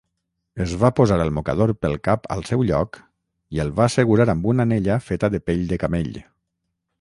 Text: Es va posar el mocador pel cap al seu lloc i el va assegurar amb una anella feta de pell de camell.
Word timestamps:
Es 0.63 0.71
va 0.83 0.89
posar 0.99 1.17
el 1.25 1.33
mocador 1.39 1.73
pel 1.85 1.93
cap 2.07 2.25
al 2.35 2.41
seu 2.51 2.63
lloc 2.69 2.99
i 3.57 3.61
el 3.65 3.69
va 3.81 3.87
assegurar 3.89 4.27
amb 4.35 4.49
una 4.55 4.67
anella 4.71 4.97
feta 5.11 5.31
de 5.37 5.43
pell 5.51 5.63
de 5.75 5.81
camell. 5.85 6.11